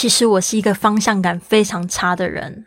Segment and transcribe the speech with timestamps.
[0.00, 2.66] 其实我是一个方向感非常差的人，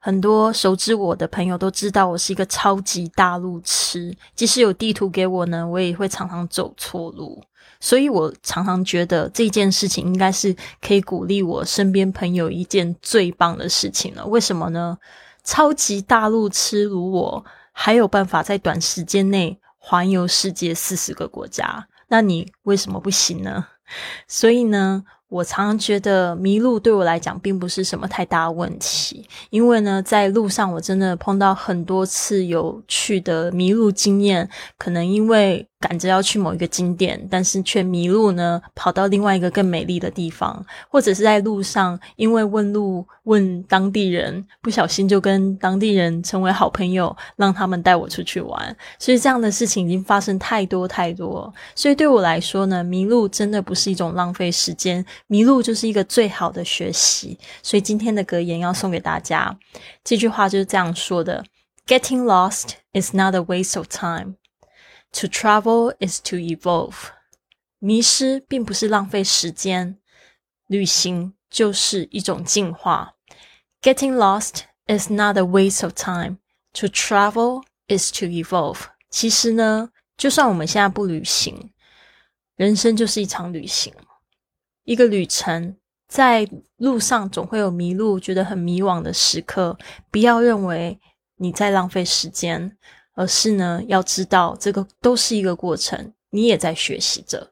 [0.00, 4.12] 很多熟知我的朋友都知道我是一个超级大路痴。
[4.34, 7.40] 即使有地图给我呢，我也会常常走错路。
[7.78, 14.26] 所以我常常觉得这件事情应该是可以鼓励我身边朋友一件最棒的事情了。
[14.26, 14.98] 为什么呢？
[15.44, 23.68] 超级大路痴如我，还有办法在短时间内环游世界四十个国家，那你为什么不行呢？
[24.26, 25.04] 所以呢？
[25.32, 35.66] 我常常觉得迷路对我来讲并不是什么太大问题，因为呢，在路上我真的碰到很多次有趣的迷路经验，可能因为。
[35.82, 48.76] 赶着要去某一个景点，但是却迷路呢，跑到另外一个更美丽的地方，或者是在路上因为问路问当地人，不小心就跟当地人成为好朋友，让他们带我出去玩。
[48.96, 51.52] 所以这样的事情已经发生太多太多。
[51.74, 57.38] 所以对我来说呢，迷路真的不是一种浪费时间，迷路就是一个最好的学习。
[57.62, 59.58] 所以今天的格言要送给大家，
[60.04, 61.42] 这句话就是这样说的
[61.86, 64.34] ：Getting lost is not a waste of time。
[65.12, 66.96] To travel is to evolve。
[67.78, 69.96] 迷失并不是浪费时间，
[70.66, 73.14] 旅行就是一种进化。
[73.80, 76.36] Getting lost is not a waste of time.
[76.74, 78.80] To travel is to evolve。
[79.08, 81.72] 其实呢，就算我们现在不旅行，
[82.56, 83.94] 人生就是一场旅行，
[84.84, 85.76] 一个旅程。
[86.08, 89.78] 在路上总会有迷路、觉得很迷惘的时刻，
[90.10, 91.00] 不要认为
[91.38, 92.76] 你在浪费时间。
[93.14, 97.46] 而是呢，要知道这个都是一个过程，你也在学习着。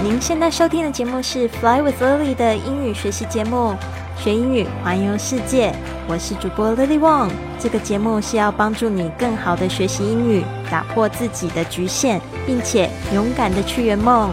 [0.00, 3.74] 您现在收听的节目是《Fly with Lily》的英语学习节目，
[4.22, 5.74] 学英语环游世界。
[6.06, 7.28] 我是主播 Lily Wong。
[7.58, 14.30] 这个节目是要帮助你更好的学习英语，打破自己的局限，并且勇敢的去圆梦。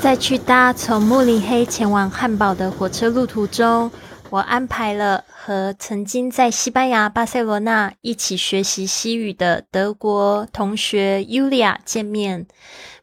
[0.00, 3.90] 在去搭从慕尼黑前往汉堡的火车路途中，
[4.30, 12.46] 我安排了和曾经在西班牙巴塞罗那一起学习西语的德国同学尤利亚见面。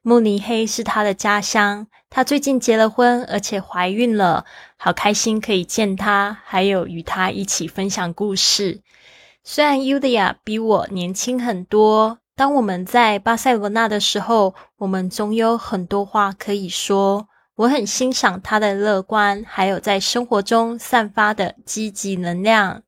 [0.04, 4.46] 慕尼黑是他的家乡，他最近结了婚，而且怀孕了，
[4.78, 8.82] 好开心可以见他，还有与他一起分享故事。
[9.44, 12.20] 虽然尤利亚比我年轻很多。
[12.36, 17.28] 当我们在巴塞罗那的时候，我们总有很多话可以说。
[17.56, 22.84] 我很欣赏他的乐观，还有在生活中散发的积极能量。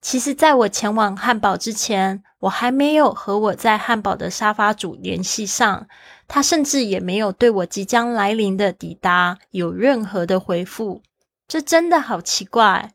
[0.00, 5.86] 其实，在我前往汉堡之前，我还没有和我在汉堡的沙发主联系上，
[6.26, 11.02] 他甚至也没有对我即将来临的抵达有任何的回复。
[11.46, 12.92] 这真的好奇怪。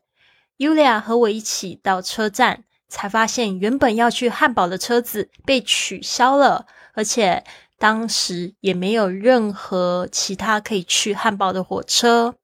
[0.58, 2.64] Yulia 和我一起到车站。
[2.90, 7.44] 才发现，原本要去汉堡的车子被取消了，而且
[7.78, 12.34] 当时也没有任何其他可以去汉堡的火车，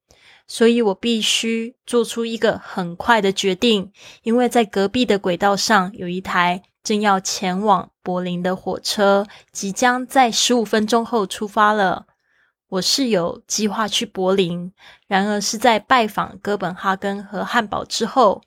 [0.47, 3.93] 所以我必须做出一个很快的决定，
[4.23, 12.07] 因为在隔壁的轨道上有一台正要前往柏林的火车，即将在十五分钟后出发了。
[12.69, 14.73] 我是有计划去柏林，
[15.07, 18.43] 然而是在拜访哥本哈根和汉堡之后。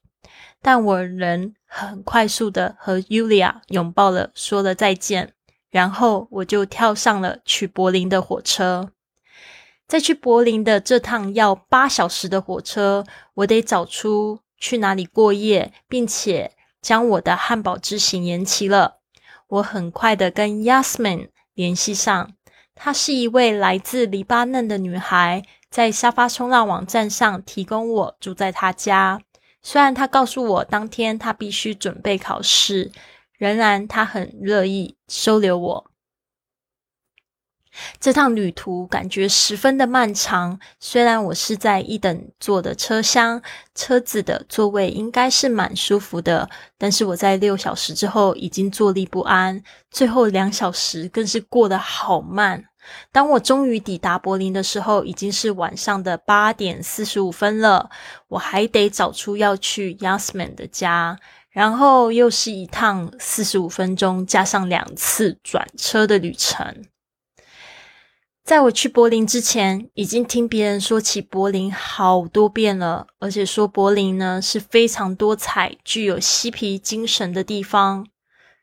[0.62, 5.34] 但我仍很快速的和 Yulia 拥抱了，说了再见，
[5.70, 8.92] 然后我就跳上了去柏林的火车。
[9.88, 13.06] 在去柏林的这趟要八小时的火车，
[13.36, 16.52] 我得找出去哪里过夜，并且
[16.82, 18.98] 将我的汉堡之行延期了。
[19.48, 22.34] 我很快的跟 Yasmin 联系上，
[22.76, 29.22] 她是一位来自黎巴嫩的女孩，在沙发冲浪网站上提供我住在她家。
[29.64, 32.92] 虽然他告诉我当天他必须准备考试，
[33.38, 35.92] 仍然他很乐意收留我。
[38.00, 40.60] 这趟旅途感觉十分的漫长。
[40.80, 43.40] 虽然我是在一等座的车厢，
[43.76, 52.66] 车子的座位应该是蛮舒服的，但是我在六小时之后已经坐立不安，最后两小时更是过得好慢。
[53.12, 57.92] 当我终于抵达柏林的时候，已经是晚上的八点四十五分了。
[58.30, 61.20] 我还得找出要去 Yasmin 的家，
[61.58, 66.86] 然后又是一趟四十五分钟加上两次转车的旅程。
[68.44, 78.06] 在我去柏林之前，已经听别人说起柏林好多遍了，而且说柏林呢是非常多彩、具有嬉皮精神的地方。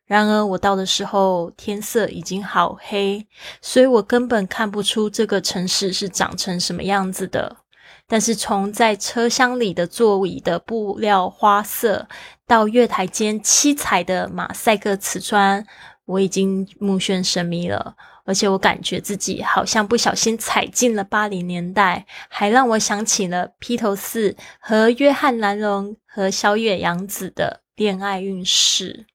[0.06, 3.26] 然而我到的时候，天色已经好黑，
[3.60, 7.56] 所以我根本看不出这个城市是长成什么样子的。
[8.06, 12.06] 但是从在车厢里的座椅的布料花色，
[12.46, 15.66] 到月台间七彩的马赛克瓷砖，
[16.04, 17.96] 我已经目眩神迷了。
[18.26, 29.06] 而且我感觉自己好像不小心踩进了八零年代，还让我想起了披头士和约翰·兰荣和小野洋子的恋爱运势。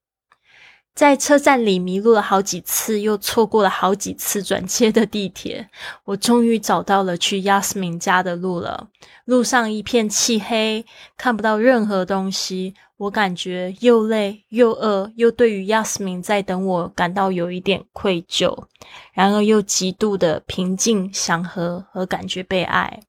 [0.95, 5.69] 在车站里迷路了好几次，又错过了好几次转接的地铁。
[6.03, 8.89] 我终于找到了去 Yasmin 家的路了。
[9.24, 12.74] 路上一片漆黑，看不到任何东西。
[12.97, 18.65] 我感觉又累又饿，又对于 Yasmin 在等我感到有一点愧疚，
[19.13, 23.00] 然而又极度的平静、祥和和感觉被爱。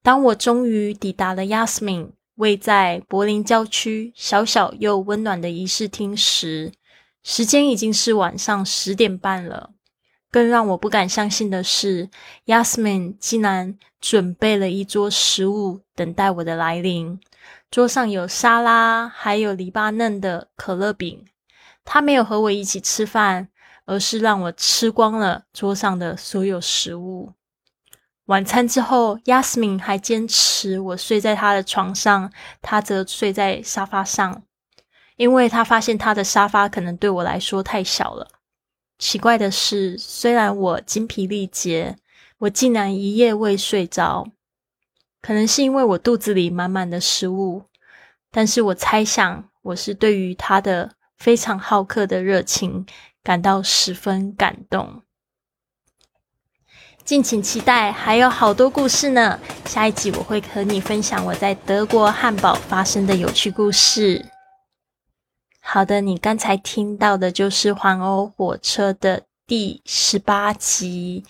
[0.00, 6.70] 当我终于抵达了 Yasmin 位在柏林郊区小小又温暖的仪式厅时，
[7.22, 9.70] 时间已经是晚上十点半了。
[10.32, 12.08] 更让我不敢相信的是
[12.46, 17.18] ，Yasmin 竟然准备了一桌食物等待我的来临。
[17.68, 21.24] 桌上有沙拉，还有黎巴嫩的可乐饼。
[21.84, 23.48] 他没有和我一起吃饭，
[23.86, 27.32] 而是让我吃光了桌上的所有食物。
[28.26, 32.32] 晚餐之后，Yasmin 还坚持我睡在他的床上，
[32.62, 34.44] 他则睡在沙发上。
[35.20, 38.26] 因为他发现他的沙发可能对我来说太小了。
[38.98, 41.98] 奇怪的是，虽然我精疲力竭，
[42.38, 44.26] 我竟然一夜未睡着。
[45.20, 47.64] 可能是因为我肚子里满满的食物，
[48.30, 52.86] 但是我猜想我是对于他的非常好客的热情
[53.22, 55.02] 感到十分感动。
[57.04, 59.38] 敬请期待，还有好多故事呢。
[59.66, 64.24] 下一集我会和你分享我在德国汉堡发生的有趣故事。
[65.72, 71.22] 好的，你刚才听到的就是环欧火车的第十八集。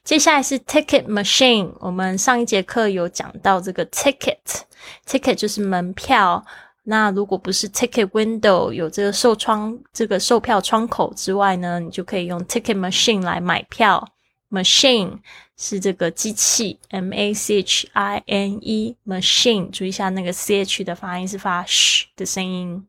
[0.04, 6.46] 接下来是 ticket machine，我们上一节课有讲到这个 ticket，ticket 就是门票。
[6.84, 14.08] 那如果不是 ticket window 有这个售窗这个售票窗口之外呢，你就可以用 ticket machine 来买票。
[14.50, 15.20] Machine
[15.56, 22.86] 是这个机器，M A C H I N E machine，注意一下那个 C H 的发音是发 sh 的声音。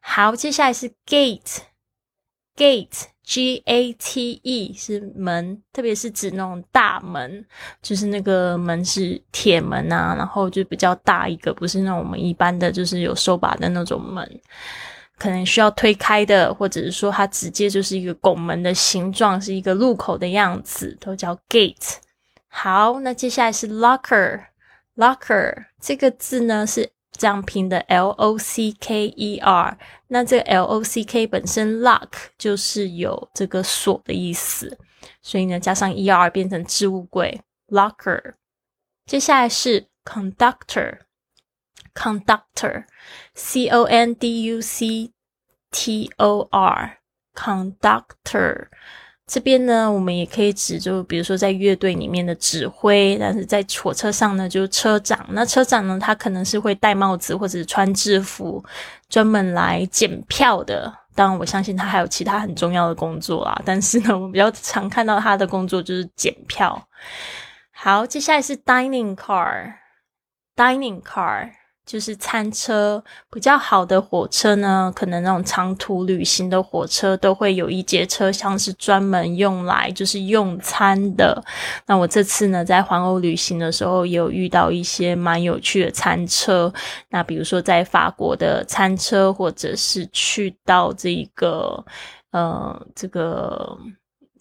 [0.00, 7.44] 好，接下来是 gate，gate G A T E 是门，特别是指那种大门，
[7.82, 14.40] 就是那个门是铁门啊，然后就比较大一个，不是那种我们一般的就是有手把的那种门。
[15.18, 21.96] 可能需要推开的，或者是说它直接就是一个拱门的形状，是一个入口的样子，都叫 gate。
[22.48, 29.78] 好，那接下来是 locker，locker 这个字呢是这样拼的 L O C K E R。
[30.08, 34.78] 那这个 L O C K 本身 lock 就是有这个锁的意思，
[35.22, 38.34] 所以呢加上 E R 变成置物柜 locker。
[39.06, 40.98] 接下来是 conductor。
[41.94, 42.84] Conductor,
[43.32, 45.12] C O N D U C
[45.70, 46.98] T O R,
[47.34, 48.66] conductor，
[49.26, 55.26] 这边呢，我们也可以指，就比如说在乐队里面的指挥，但是在火车上呢，就是车长。
[55.30, 58.64] 那车长呢，他可能是会戴帽子或者穿制服，
[59.08, 60.92] 专门来检票的。
[61.16, 63.60] 当然，我相信他还有其他很重要的工作啊。
[63.64, 66.86] 但是呢，我比较常看到他的工作就是检票。
[67.72, 71.50] 好，接下来是 dining car，dining car。
[71.86, 81.40] 就是餐车比较好的火车呢，可能那种长途旅行的火车都会有一节车厢是专门用来就是用餐的。
[81.86, 86.72] 那我这次呢，在环欧旅行的时候，也有遇到一些蛮有趣的餐车。
[87.08, 91.84] 那比如说在法国的餐车，或者是去到这个
[92.32, 93.78] 呃这个。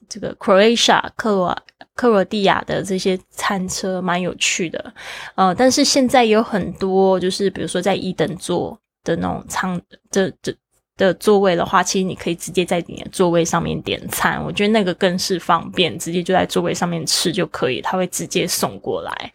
[0.08, 1.58] 这个 Croatia 克罗
[1.96, 4.94] 克罗地亚的这些餐车蛮有趣的，
[5.36, 9.82] 呃，但是现在有很多就是比如说在一等座的那种舱
[10.12, 10.54] 的的
[10.98, 19.32] 的座位的话，其实你可以直接在你的座位上面点餐，我觉得那个更是方便，直接就在座位上面吃就可以，他会直接送过来。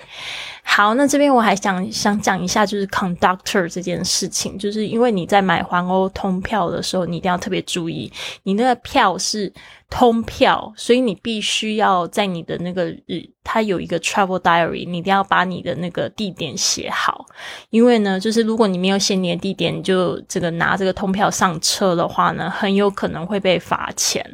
[0.63, 8.11] 好，那这边我还想想讲一下，就是 conductor 这件事情，就是因为你在买环欧通票的时候，你一定要特别注意，
[8.43, 9.51] 你那个票是。
[9.91, 17.27] 通票，所以你必须要在你的那个日，它有一个 travel diary，你一定要把你的那个地点写好。
[17.71, 24.25] 因为呢，就是如果你没有写你的地点，你就这个拿这个通票上车的话呢，很有可能会被罚钱。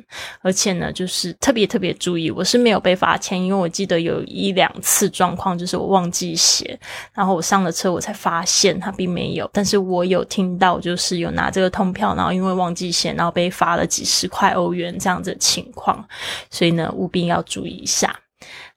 [0.43, 6.79] 而且呢，就是特别特别注意，我是没有被罚钱，因为我记得有一两次状况，就是我忘记写，
[7.15, 9.49] 然后我上了车，我才发现他并没有。
[9.55, 15.35] 但是我有听到，就是有拿这个通票，然后因为忘记写，然后被罚了几十块欧元这样子。
[15.47, 16.05] 情况，
[16.51, 18.19] 所以呢，务必要注意一下。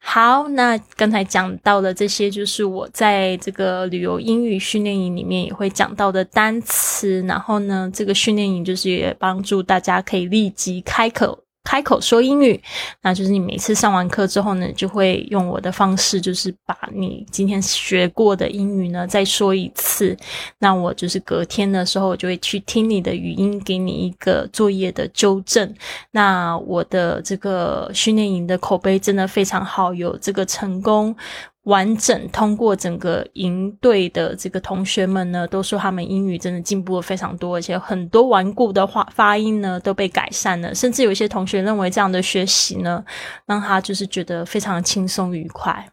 [0.02, 7.22] 好，那刚才讲到的这些，就是我在这个旅游英语训练营里面也会讲到的单词。
[7.28, 11.44] 然后呢，这个训练营就是也帮助大家可以立即开口。
[11.70, 12.60] 开口说英语，
[13.04, 20.18] 那就是你每次上完课之后呢，就会用我的方式，就是把你今天学过的英语呢再说一次。
[20.58, 25.72] 那我就是隔天的时候，我就会去听你的语音，给你一个作业的纠正。
[26.10, 31.16] 那我的这个训练营的口碑真的非常好，有这个成功。
[31.70, 43.04] 完整通过整个营队的这个同学们呢，都说他们英语真的进步了非常多，而且很多顽固的话发音呢都被改善了，甚至有一些同学认为这样的学习呢，
[43.46, 45.88] 让他就是觉得非常轻松愉快。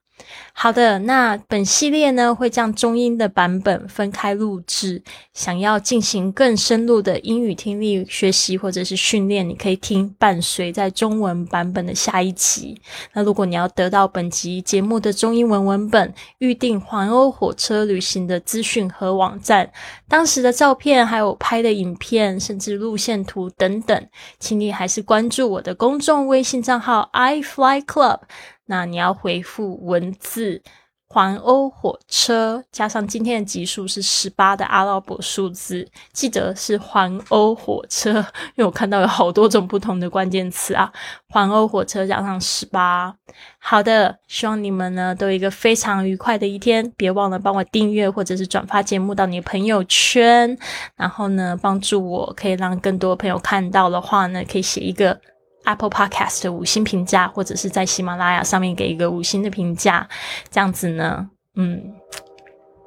[0.52, 5.02] 好的，那本系列呢会将中英的版本分开录制。
[5.34, 12.80] 想要进行更深入的英语听力学习或者是训练，你可以听伴随在中文版本的下一集。
[13.12, 19.70] 那如果你要得到本集节目的中英文文本、预定环欧火车旅行的资讯和网站、
[20.08, 24.08] 当时的照片，还有拍的影片，甚至路线图等等，
[24.38, 28.20] 请你还是关注我的公众微信账号 i fly club。
[28.66, 30.62] 那你要回复文字
[31.08, 40.92] 环欧火车，加上今天的级数是十八的阿拉伯数字，记得是环欧火车，因为我看到有好多种不同的关键词啊。
[41.28, 43.14] 环欧火车加上十八，
[43.58, 46.92] 好的，希望你们呢都有一个非常愉快的一天。
[46.96, 50.58] 别忘了帮我订阅或者是转发节目到你的朋友圈，
[50.96, 55.20] 然后呢帮助我可以让更多朋友看到的话呢，可以写一个。
[55.66, 60.08] Apple Podcast 的五星评价，或者是在喜马拉雅上面给一个五星的评价，
[60.50, 61.92] 这样子呢，嗯，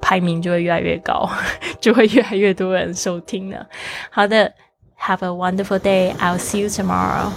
[0.00, 1.30] 排名就会越来越高，
[1.80, 3.66] 就会越来越多人收听了。
[4.10, 4.52] 好的
[4.98, 6.12] ，Have a wonderful day.
[6.16, 7.30] I'll see you tomorrow.